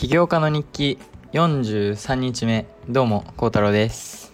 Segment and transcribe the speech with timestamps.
[0.00, 0.98] 起業家の日記
[1.34, 2.66] 43日目。
[2.88, 4.32] どうも孝太郎です。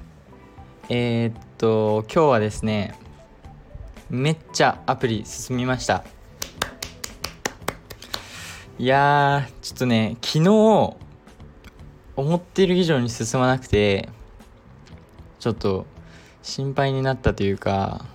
[0.89, 2.97] えー、っと今日はですね
[4.09, 6.05] めっちゃアプリ進みました。
[8.79, 10.97] いやーちょっとね昨日思
[12.37, 14.09] っている以上に進まなくて
[15.41, 15.85] ちょっと
[16.43, 18.07] 心配になったというか、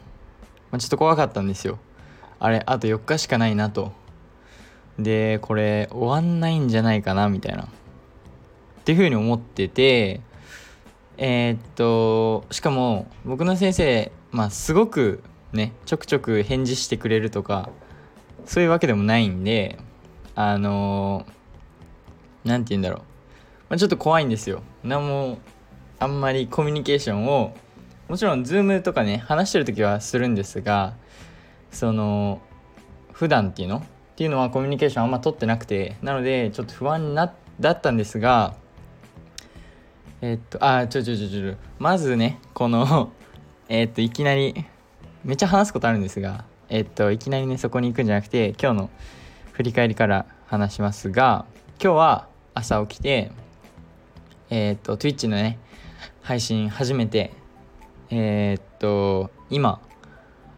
[0.72, 1.80] まあ、ちょっと怖かったんですよ。
[2.40, 4.00] あれあと4日しかないなと。
[5.00, 7.64] でこれ終わんないんじゃないかなみたいな。
[7.64, 7.68] っ
[8.84, 10.22] ていうふうに思ってて
[11.18, 15.22] えー、っとしかも僕の先生まあすごく
[15.54, 17.70] ねちょくちょく返事してくれるとか
[18.46, 19.78] そういうわけでもないんで
[20.34, 21.26] あの
[22.44, 23.00] 何て言うんだろう、
[23.70, 24.64] まあ、ちょっと怖いんですよ。
[24.84, 25.38] 何も
[26.00, 27.56] あんまりコミュニケーションを
[28.08, 30.96] もちろん Zoom とかね話してる時はするんですが
[31.72, 32.42] その
[33.14, 33.86] 普段っていうの
[34.22, 38.54] っていうのはコミュニケーションあんま取ってなくてなのでちょっと不安なだったんですが
[40.22, 43.12] え、っとあちょちょちょちょまずねこの
[43.68, 44.54] え、っといきなり
[45.24, 48.90] めっちゃ話すことあるんですがえ、っといきなりねそこに行くんじゃなくて今日の
[49.54, 51.46] 振り返りから話しますが
[51.84, 53.32] 今日は朝起きて
[54.52, 55.58] えっと Twitch のね
[56.22, 57.32] 配信始めて
[58.12, 59.82] えっと今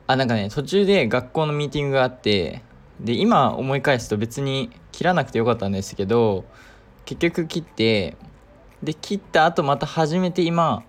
[0.07, 2.61] あなんかね途中で学校のミーティングがあって
[2.99, 6.45] で今思い返すと別に切らなくてよかったんですけど
[7.05, 8.15] 結局切って
[8.81, 10.83] で切った後また始めて今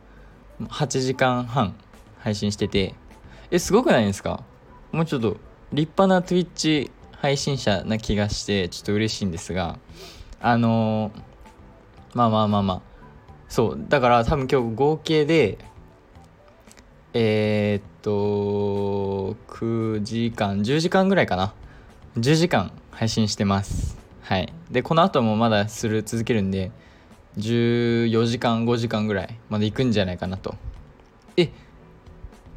[0.61, 1.75] 8時間半
[2.19, 2.95] 配信してて
[3.51, 4.43] えすごくないですか？
[4.93, 5.37] もうちょっと
[5.73, 9.79] 立派な Twitch 配信者な気がしてちょっと嬉しいんですが
[10.41, 11.23] あのー、
[12.15, 12.81] まあまあまあまあ。
[13.49, 15.59] そうだから多分今日合計で
[17.13, 21.55] えー、っと9時間10時間ぐらいかな
[22.17, 23.97] 10時間配信してます。
[24.23, 24.53] はい。
[24.71, 26.71] でこの後もまだする続けるんで
[27.39, 30.55] 14時間5時間ぐらいまで行くんじゃないかなと。
[31.37, 31.51] え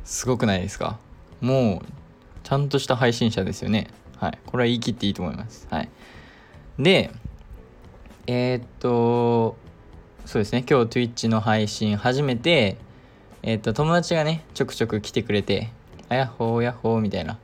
[0.04, 1.00] すごくないですか？
[1.42, 1.88] もう
[2.44, 3.88] ちゃんとした配信者ですよね。
[4.18, 4.40] はい。
[4.46, 5.68] これは言い切っていいと思います。
[5.70, 5.90] はい。
[6.78, 7.12] で
[8.28, 9.58] えー、っと
[10.26, 10.64] そうですね。
[10.70, 12.78] 今日 Twitch の配信始めて
[13.44, 15.70] えっ、と、友達がね、ちょくちょく来てくれて、
[16.10, 17.38] あやっほーやっほーみたいな。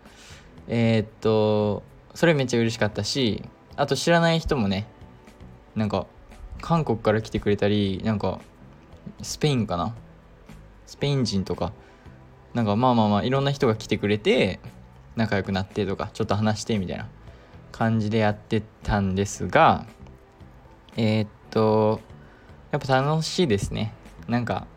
[0.68, 3.44] えー、っと、それめっちゃ嬉しかったし、
[3.76, 4.88] あと知らない人もね、
[5.76, 6.06] なんか、
[6.62, 8.40] 韓国から来てくれたり、なんか、
[9.22, 9.96] スペインかな？
[10.86, 11.74] スペイン人とか、
[12.54, 14.60] なんかまあまあまあ、いろんな人が来てくれて、
[15.16, 17.08] 仲良くなってとか、ちょっと話してみたいな
[17.72, 19.86] 感じでやってたんですが、
[20.96, 22.00] えー、っと、
[22.72, 23.94] やっぱ楽しいですね。
[24.28, 24.68] なんか、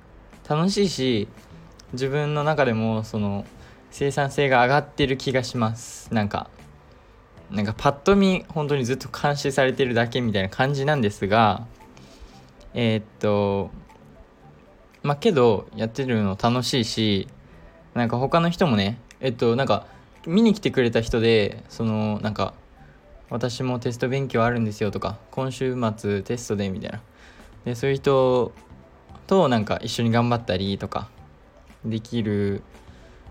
[0.49, 1.27] 楽しいし
[1.93, 3.45] 自分の中でもその
[3.91, 6.51] 生産性が上がってる気がしますなんか
[7.51, 11.67] なんかパッと見本当にずっと監視されてるだけみたいな感じなんですが
[12.75, 13.71] えー、っと
[15.03, 17.29] まあけどやってるの楽しいし
[17.95, 19.87] なんか他の人もねえっとなんか
[20.27, 22.55] 見に来てくれた人でそのなんか
[23.31, 27.01] 私もテスト勉強あるんですよとか今週末テストでみたいな。
[27.65, 28.53] でそういう人
[29.27, 31.09] となんか一緒に頑張ったりとか
[31.85, 32.63] できる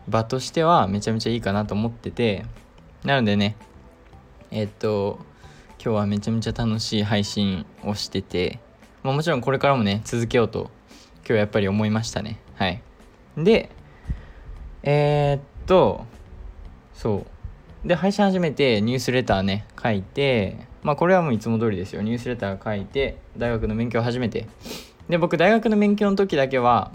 [0.07, 2.45] 場としてはめちゃめちゃいいかなと思ってて
[3.03, 3.55] なのでね
[4.55, 5.19] えっと
[5.83, 8.59] 今日はめちゃめちゃ楽しい配信をしてて、
[9.03, 10.71] まあ、もちろんこれからもね続けようと
[11.17, 12.39] 今日やっぱり思いましたね。
[12.55, 12.81] はい。
[13.37, 13.69] で
[14.81, 16.05] えー、っと
[16.93, 17.25] そ
[17.83, 17.87] う。
[17.87, 22.01] で配信始めてニュースレターね書いてまあこれはもういつも通りですよ。
[22.01, 24.47] ニュースレター書いて大学の勉強を始めて。
[25.09, 26.93] で僕大学の勉強の時だけは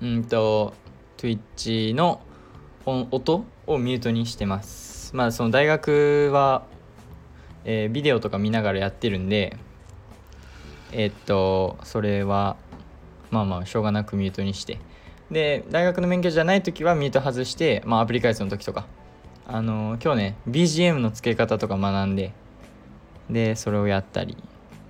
[0.00, 0.74] うんと
[1.16, 2.20] Twitch の
[2.86, 4.91] 音をミュートにしてます。
[5.12, 6.64] まあその大学は、
[7.64, 9.56] えー、ビデオとか見ながらやってるんで
[10.92, 12.56] えー、っとそれは
[13.30, 14.78] まあまあしょうがなくミュートにして。
[15.30, 18.86] で大学の免許じゃない時はミュート外してまあアプリ開発の時とか。
[19.46, 22.32] あのー、今日ね BGM の付け方とか学んで
[23.28, 24.36] でそれをやったり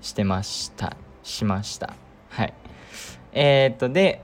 [0.00, 0.96] してました。
[1.22, 1.94] しました。
[2.30, 2.54] はい。
[3.32, 4.22] えー、っとで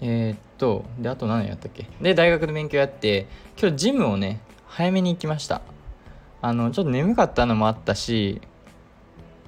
[0.00, 1.86] えー、っとであと何やったっけ？
[2.02, 3.28] で大学の勉強やって
[3.58, 4.40] 今日ジムをね
[4.76, 5.62] 早めに行きました。
[6.42, 8.42] あのちょっと眠かったのもあったし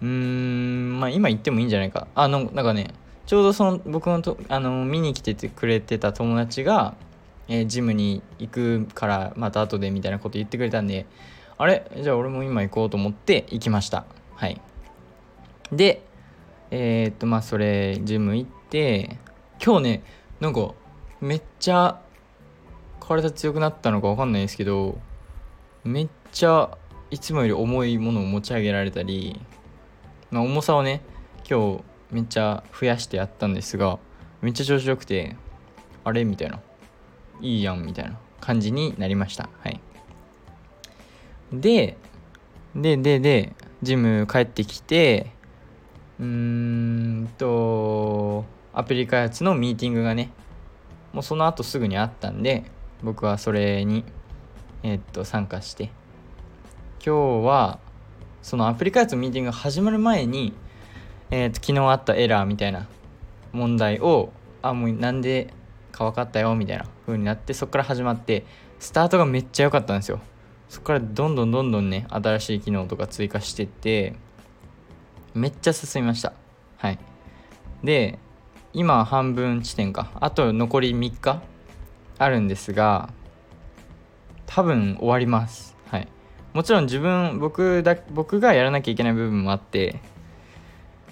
[0.01, 2.09] うーんまあ今行ってもいいんじゃないか。
[2.15, 2.95] あのなんかね
[3.27, 6.95] ちょうどその僕のとあの見に来ててくれてた友達が、
[7.47, 11.05] えー、ジムに行くからまた後でみたいなこと言ってくれたんで
[11.59, 11.91] あれ？
[12.03, 14.07] じゃあ俺も今行こうと思って行きました。
[14.35, 14.59] はい。
[15.71, 16.03] で
[16.71, 19.19] えー、っとまあそれジム行って
[19.63, 20.03] 今日ね
[20.41, 20.73] なんか
[21.21, 22.01] めっちゃ
[22.99, 24.99] 体強くなったのか分かんないですけど
[25.89, 26.77] めっちゃ
[27.11, 29.41] いつもより重いものを持ち上げられたり
[30.31, 31.01] まあ、重さをね
[31.49, 33.99] 今日めっちゃ増やしてやったんですが
[34.43, 35.37] めっちゃ調子よくて
[36.05, 36.25] あれ？
[36.25, 36.61] みたいな。
[37.41, 39.49] いいやんみたいな感じになりました。
[39.61, 39.81] はい。
[41.53, 41.97] で
[42.75, 45.31] でででジム帰ってきて
[46.21, 48.45] うーんと
[48.75, 50.31] アプリ開発のミーティングがね
[51.13, 52.65] もうその後すぐにあったんで
[53.03, 54.05] 僕はそれに
[54.83, 55.91] えー、っと参加して。
[57.05, 57.79] 今日は
[58.43, 60.53] そのアプリ開発のミーティングが始まる前に、
[61.31, 62.89] えー、と昨日あったエラーみたいな
[63.53, 64.33] 問題を
[64.63, 65.53] あもうなんで
[65.93, 68.45] か分かったよみたいな風になってそこから始まって
[68.79, 70.21] スタートがめっちゃ良かったんですよ。
[70.69, 74.15] そこからどんどんどんどんね新しい機能とか追加してって
[75.35, 76.33] めっちゃ進みました。
[76.77, 76.99] はい。
[77.83, 78.19] で
[78.73, 80.11] 今半分地点か。
[80.21, 81.43] あと残り3日
[82.19, 83.11] あるんですが
[84.49, 85.77] 多分終わります。
[85.87, 86.09] はい。
[86.55, 90.01] もちろん自分僕だ僕がやらなきゃいけない部分もあって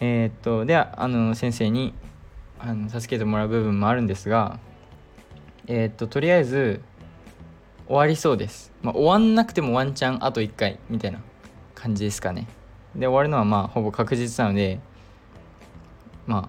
[0.00, 1.94] えー、っとではあの先生に
[2.58, 4.58] あの助けてもらう部分もあるんですが
[5.66, 6.80] えー、っととりあえず
[7.86, 11.20] 終わりそうです、まあ、終わんなくてもワンチャンあと1回みたいな
[11.74, 12.48] 感じですかね。
[12.94, 14.80] で終わるのはまあほぼ確実なので
[16.26, 16.48] ま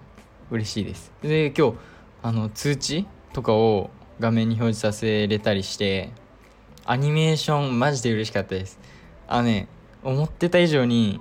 [0.50, 1.12] 嬉しいです。
[1.22, 1.74] で今日
[2.22, 6.10] あの通知とかを画面に表示させれたりして
[6.90, 8.80] アニメーションマジで嬉しかったです。
[9.26, 9.68] あのね
[10.02, 11.20] 思ってた以上に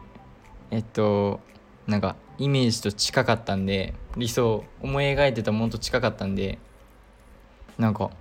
[0.71, 1.41] えっと
[1.87, 6.57] なんかイメージと近かったんで理想思い描いてたものと近かったんで
[7.77, 8.11] なんか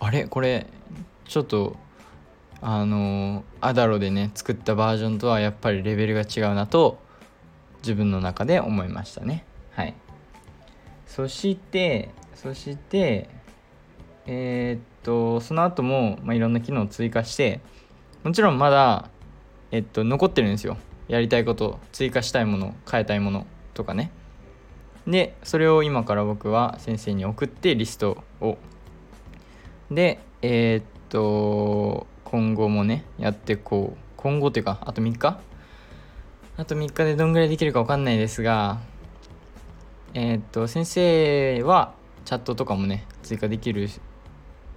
[0.00, 0.24] あれ？
[0.24, 0.66] これ
[1.26, 1.76] ちょっと
[2.62, 6.98] あのアダロでね作ったバージョンとはやっぱりレベルが違うなと
[7.82, 9.44] 自分の中で思いましたね。
[9.72, 9.92] はい。
[11.06, 13.28] そしてそして
[14.24, 17.60] えー、っとその後もまあ、いろんな機能を追加して
[18.24, 19.10] もちろんまだ
[19.70, 20.76] えっと残ってるんですよ。
[21.08, 24.12] やりたいこと追加したいもの変えたいものとかね。
[25.06, 28.58] でそれを今から僕は先生に送ってリストを。
[29.90, 33.98] でえー、っと今後もねやってこう。
[34.16, 35.40] 今後っていうかあと3日？
[36.56, 38.78] あと3日でどんぐらいできるか分かんないですが
[40.14, 41.94] えー、っと先生は
[42.24, 43.88] チャットとかもね追加できる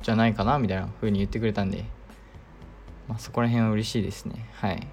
[0.01, 1.85] じゃないかなみたいな風に言ってくれたんで、
[3.07, 4.49] まあ、そこら辺は嬉しいですね。
[4.53, 4.87] はい。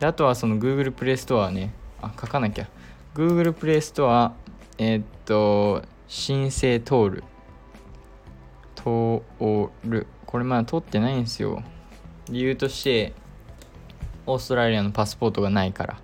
[0.00, 2.68] であとはその Google プレイストアねあ書かなきゃ。
[3.14, 4.34] Google プレイストア
[4.78, 7.24] えー、っと申請通る。
[8.74, 9.22] 通
[9.84, 10.06] る。
[10.26, 11.62] これまだ通ってないんですよ。
[12.28, 13.12] 理由として
[14.26, 16.00] オーストラリアのパスポートがないから。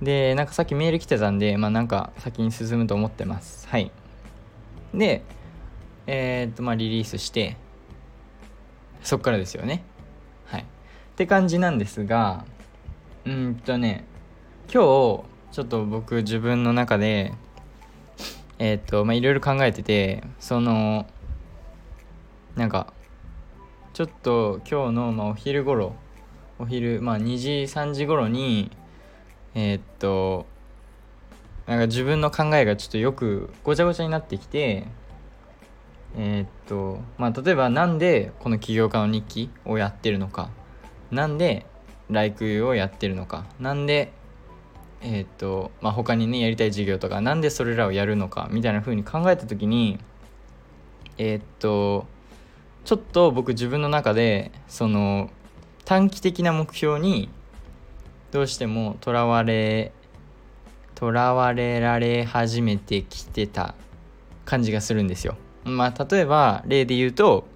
[0.00, 3.66] でなんかさっきメール来てたんでまあなんか先に進むと思ってます。
[3.68, 3.90] はい。
[4.94, 5.22] で
[6.06, 7.56] えー、っとまあリリースして
[9.02, 9.84] そっからですよね。
[10.46, 10.62] はい。
[10.62, 10.64] っ
[11.16, 12.44] て感じなんですが
[13.24, 14.04] うんとね
[14.72, 17.32] 今日ちょっと僕自分の中で
[18.58, 21.06] えー、っとまあいろいろ考えててその
[22.54, 22.92] なんか
[23.94, 25.94] ちょっと今日の、まあ、お昼頃
[26.58, 28.70] お昼まあ2時3時頃に
[29.54, 30.46] えー、っと
[31.66, 34.86] なんか自分の考えがちょっとよくごちゃごちゃになってきて
[36.16, 40.50] えー、っとまあ例えばなんでこの起業家の日記をやってるのか
[41.10, 41.66] なんで
[42.10, 44.12] ライクをやってるのかなんで
[45.02, 49.98] えー、っとまあ他にねやりたい授業とかなんでそれらをやるのかみたいな風に考えた時に
[51.18, 52.06] えー、っと
[52.84, 55.30] ちょっと僕自分の中でその
[55.84, 57.28] 短期的な目標に
[58.30, 59.92] どうしてもとらわれ
[60.94, 63.74] とらわれられ始めてきてた
[64.44, 65.36] 感じがするんですよ。
[65.66, 67.46] まあ例えば例で言うと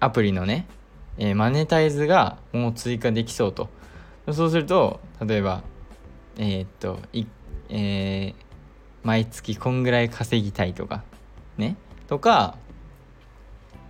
[0.00, 0.66] アプリのね、
[1.18, 3.68] えー、マネタイズがもう追加できそうと。
[4.32, 5.62] そうすると例えば
[6.38, 7.26] えー、っとい、
[7.68, 8.34] えー、
[9.02, 11.04] 毎月こんぐらい稼ぎたいとか
[11.58, 11.76] ね？
[12.08, 12.56] とか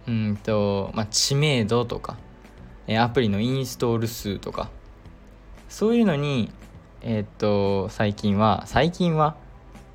[0.07, 2.19] うんと、まあ、知名度とか、
[2.87, 4.71] えアプリのインストール数とか、
[5.69, 6.51] そういうのに、
[7.01, 9.37] え、っと、最近は、最近は、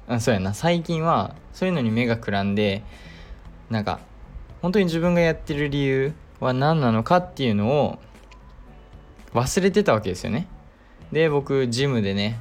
[0.07, 2.83] あそうやな、最近は、そういうのに目がくらんで、
[3.69, 3.99] なんか、
[4.61, 7.99] 本当に自分がやってる理由は何なのかっていうのを
[9.33, 10.47] 忘れてたわけですよね。
[11.11, 12.39] で、僕、ジムでね、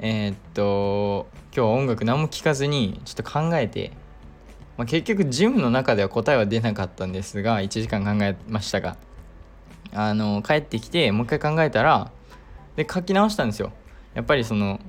[0.00, 3.92] えー、っと、今日は音楽何も聴かずに、ちょっと考えて、
[4.76, 8.96] まあ、結局ジムの中では答えは出なかったんですが1時間考えましたが
[9.92, 12.10] あの帰ってきてもう一回考えたら
[12.74, 13.72] で書き直したんですよ
[14.14, 14.80] やっぱりその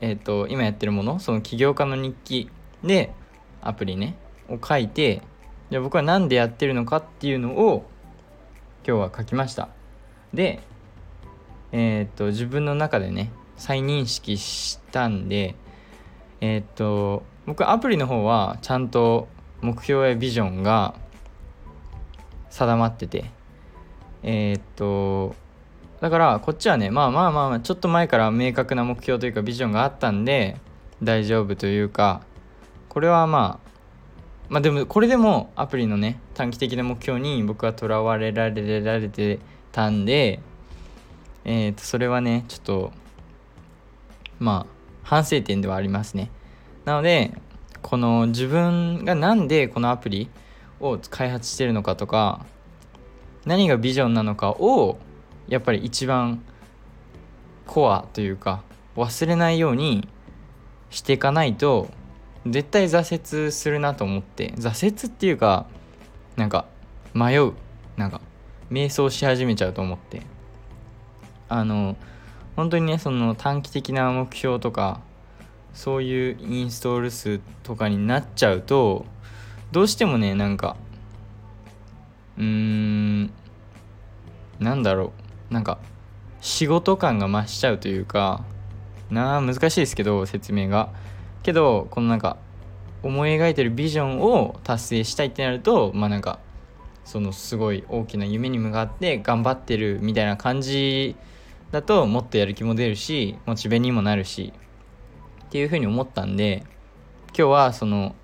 [0.00, 2.50] えっ、と今やってるものその起業家の日記
[2.84, 3.12] で
[3.60, 4.16] アプリね
[4.48, 5.22] を書いて
[5.70, 7.88] じゃあ僕は何でやってるのかっていうのを
[8.86, 9.68] 今日は書きました。
[10.32, 10.60] で
[11.72, 15.54] えっ、と自分の中でね再認識したんで
[16.40, 19.28] えー、っと僕アプリの方はちゃんと
[19.60, 20.94] 目標やビジョンが
[22.50, 23.30] 定まってて
[24.22, 25.34] えー、っと
[26.00, 30.56] だからこっちはねまあまあまあちょっと前から明確な目標というかビジョンがあったんで
[31.02, 32.22] 大丈夫というか
[32.88, 33.67] これはまあ
[34.48, 39.38] まあでもこれでもアプリのね短期的な目標に僕はとらわれられられて
[39.72, 40.40] たんで
[41.44, 42.92] えっ、とそれはねちょっと
[44.38, 46.30] まあ反省点ではありますね。
[46.84, 47.32] なので
[47.82, 50.28] この自分が何でこのアプリ
[50.80, 52.44] を開発してるのかとか
[53.44, 54.98] 何がビジョンなのかを
[55.48, 56.42] やっぱり一番
[57.66, 58.62] コアというか
[58.96, 60.08] 忘れないように
[60.90, 61.88] していかないと
[62.50, 65.66] 絶対挫折するなと思って挫折っていうか
[66.36, 66.66] なんか
[67.14, 67.52] 迷う
[67.96, 68.20] なんか
[68.70, 70.22] 瞑想し始めちゃうと思って。
[71.48, 71.96] あの
[72.56, 75.00] 本当にねその短期的な目標とか
[75.72, 79.06] そういうインストール数とかになっちゃうと
[79.72, 80.76] どうしてもねなんか
[82.36, 83.30] うーん
[84.58, 85.12] なんだろ
[85.50, 85.54] う。
[85.54, 85.78] なんか
[86.42, 88.44] 仕事感が増しちゃうというか
[89.10, 90.90] なあ難しいですけど説明が。
[91.42, 92.36] けどこのなんか
[93.02, 96.40] 思い描いてるビジョンを達成したいってなるとまあなんか
[97.04, 101.16] そのすごい大きな夢に向かって頑張ってるみたいな感じ
[101.70, 104.52] だともっとやる気も出るしモチベにもなるし
[105.46, 106.64] っていうふうに思ったんで
[107.28, 108.14] 今日はその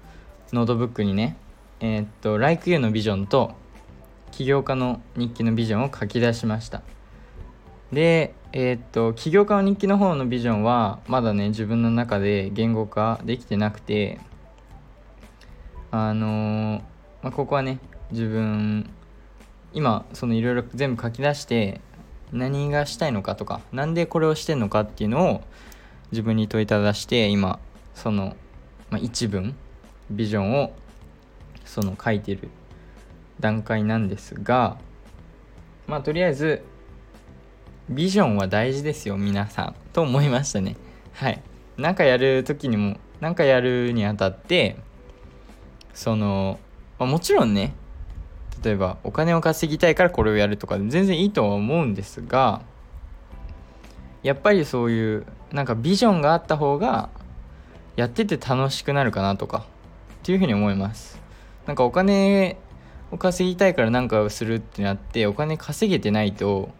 [0.52, 1.36] ノートブックにね
[1.80, 3.52] えー、っと Like You のビジョンと
[4.32, 6.93] 起業家の日記のビジョンを書き出しました。
[7.94, 14.20] でえー、っと起業家の日記の方のビジョンはまだね自分の中で言語化できてなくて
[15.90, 16.82] あのー、
[17.22, 17.78] まあ、ここはね
[18.10, 18.90] 自分
[19.72, 21.80] 今そのいろいろ全部書き出して
[22.32, 25.42] 何がしたいのかとか何でこれをしてんのかっていうのを
[26.12, 27.58] 自分に問いただして今
[27.94, 28.36] その、
[28.90, 29.56] まあ、一文
[30.10, 30.72] ビジョンを
[31.64, 32.50] その書いてる
[33.40, 34.78] 段階なんですが
[35.88, 36.62] まあとりあえず
[37.88, 39.74] ビジョンは大事ですよ皆さん。
[39.92, 40.76] と思いましたね。
[41.12, 41.42] はい。
[41.76, 44.76] 何かやる時にも何かやるにあたって
[45.92, 46.58] その、
[46.98, 47.74] まあ、もちろんね
[48.62, 52.62] 例えばお金を稼ぎたいからこれをやるとか全然いいとは思うんですが
[54.22, 57.10] やっぱりそういうなんかビジョンがあった方が
[57.96, 59.62] やってて楽しくなるかなとかっ
[60.22, 61.20] ていうふうに思います。
[61.66, 62.58] なんかお金
[63.10, 66.70] を稼ぎたいから何かをするってなってお金稼げてないと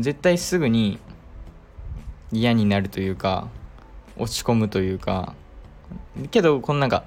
[0.00, 0.98] 絶対すぐに
[2.32, 3.48] 嫌になるというか
[4.16, 5.34] 落ち込むというか
[6.30, 7.04] けどこのなんか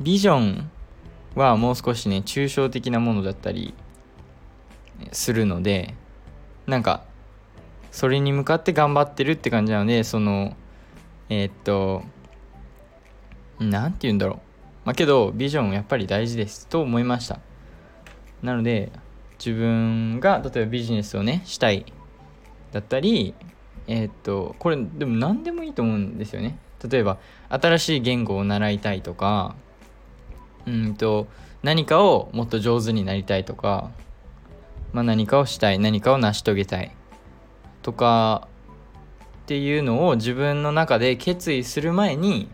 [0.00, 0.70] ビジョン
[1.34, 3.74] はもう少しね抽象的なものだったり
[5.12, 5.94] するので
[6.66, 7.04] なんか
[7.90, 10.56] それに向かって頑張ってるって感じなのでその
[11.28, 12.02] えー、っと
[13.58, 14.38] 何て言うんだろう。
[14.84, 16.66] まあけどビジョンやっぱり大事です。
[16.66, 17.38] と思いました。
[18.42, 18.90] なので
[19.38, 21.86] 自分が例えばビジネスをねしたい。
[22.72, 23.34] だったり
[23.86, 26.58] え、っとこれでも何でもいいと思うんですよね。
[26.88, 29.54] 例えば新しい言語を習いたいとか
[30.66, 31.28] うんと
[31.62, 33.90] 何かをもっと上手になりたいとか、
[34.92, 36.92] まあ、何かをしたい何かを成し遂げたい
[37.82, 38.48] とか
[39.42, 42.48] っていうのを自分の中で決意する前に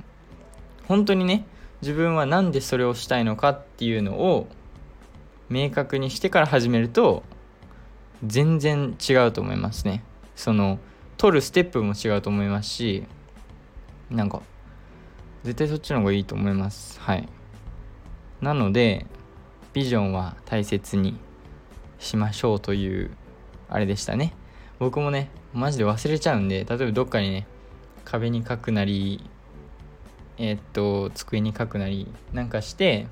[0.86, 1.46] 本当にね
[1.80, 4.48] 自分は何でそれをしたいのかっていうのを
[5.48, 7.22] 明確にしてから始めると
[8.26, 10.02] 全然違うと思いますね。
[10.38, 10.78] その
[11.16, 13.02] 取るステップも違うと思いますし
[14.08, 14.40] なんか
[15.42, 17.00] 絶対そっちの方がいいと思います。
[17.00, 17.28] はい。
[18.40, 19.06] なので
[19.72, 21.18] ビジョンは大切に
[21.98, 23.10] しましょうという
[23.68, 24.32] あれでしたね。
[24.78, 27.48] 僕もねマジで忘れちゃうんで例えばどっかにね
[28.04, 29.28] 壁に書くなり
[30.36, 33.08] えー、っと机に書くなりなんかして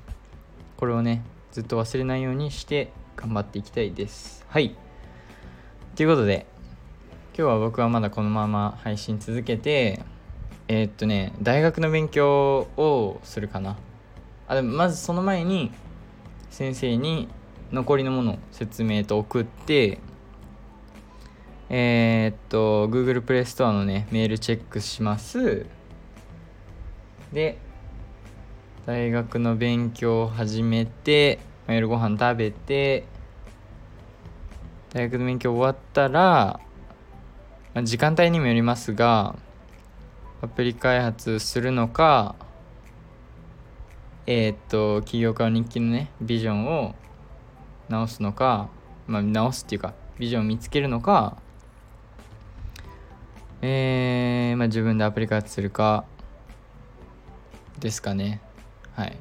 [0.77, 4.45] これをねずっと忘れないようにして頑張っていきたいです。
[4.47, 4.77] はい。
[5.97, 6.45] ということで
[7.37, 10.01] 今日は僕はまだこのまま配信続けて
[10.67, 13.77] えー、っとね大学の勉強をするかな。
[14.47, 15.71] あでもまずその前に
[16.49, 17.27] 先生に
[17.71, 19.99] 残りのものを説明と送って
[21.69, 25.67] えー、っと Google プレイストアのねメールチェックします。
[27.31, 27.59] で
[28.87, 33.03] 大学の勉強を始めて夜ご飯食べて
[34.91, 36.59] 大学の勉強終わったら
[37.83, 39.35] 時間帯にもよりますが
[40.41, 42.35] アプリ開発するのか
[44.25, 46.95] えー、っと起業家の日記のねビジョンを
[47.89, 48.69] 直すのか
[49.05, 51.37] まあ直すっていうかビジョンを見つけるのか
[53.61, 56.05] えーまあ、自分でアプリ開発するか
[57.79, 58.39] ですかね。
[58.93, 59.17] はい。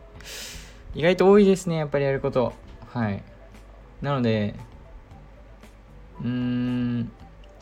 [0.94, 2.52] 意外と多いですねやっぱりやること。
[2.92, 3.22] はい。
[4.02, 4.54] なので
[6.20, 7.10] うーん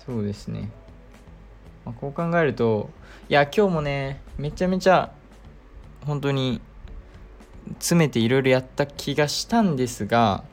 [0.04, 0.70] そうですね、
[1.84, 2.90] まあ、こう考えると
[3.28, 5.12] いや今日もねめちゃめちゃ
[6.06, 6.60] 本当に
[7.78, 10.44] 詰めていろいろやった気がしたんですが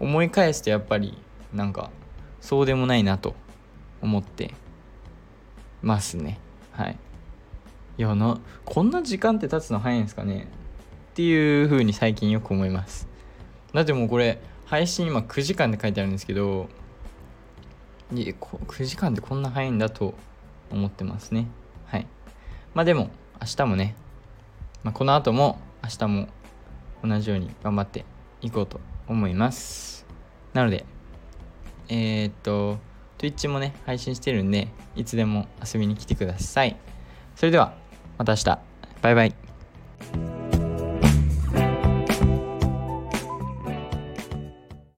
[0.00, 1.16] 思い返すとやっぱり
[1.52, 1.90] なんか
[2.40, 3.34] そうでもないなと
[4.00, 4.52] 思って
[5.80, 6.40] ますね。
[6.72, 6.98] はい。
[7.98, 10.48] いやなこんな時間って経つの早いんですかね？
[11.12, 13.06] っていう風に最近よく思います。
[13.72, 16.68] だってもうこれ配信今9時間で書いてあるんですけど
[18.12, 20.14] 9時間でこんな早いんだと
[20.72, 21.46] 思ってますね。
[21.86, 22.06] はい。
[22.74, 23.10] まあでも
[23.40, 23.94] 明日もね、
[24.82, 26.28] まあ、この後も明日も
[27.04, 28.04] 同じように頑張って
[28.40, 30.06] いこうと思います。
[30.52, 30.84] なので
[31.88, 32.78] えー、っと
[33.18, 36.76] Twitch もね配信してるんでいつでも遊びに来てください。
[37.36, 37.74] それでは
[38.18, 38.58] また明日。
[39.02, 40.31] バイバイ。